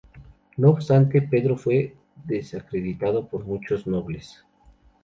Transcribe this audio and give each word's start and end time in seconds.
No 0.57 0.71
obstante, 0.71 1.21
Pedro 1.21 1.55
fue 1.59 1.95
desacreditado 2.25 3.27
por 3.27 3.45
muchos 3.45 3.85
nobles. 3.85 4.43